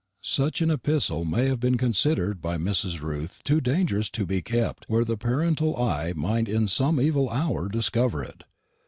Such 0.23 0.61
an 0.63 0.71
epistle 0.71 1.25
may 1.25 1.45
have 1.45 1.59
been 1.59 1.77
considered 1.77 2.41
by 2.41 2.57
Mrs. 2.57 3.01
Ruth 3.03 3.43
too 3.43 3.61
dangerous 3.61 4.09
to 4.09 4.25
be 4.25 4.41
kept 4.41 4.85
where 4.87 5.05
the 5.05 5.15
parental 5.15 5.77
eye 5.77 6.11
might 6.15 6.49
in 6.49 6.67
some 6.67 6.99
evil 6.99 7.29
hour 7.29 7.69
discover 7.69 8.23
it. 8.23 8.43